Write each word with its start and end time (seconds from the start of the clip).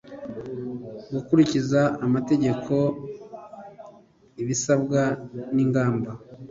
Gukurikiza 1.13 1.81
amategeko 2.05 2.73
ibisabwa 4.41 5.01
n 5.53 5.57
ingamba 5.63 6.11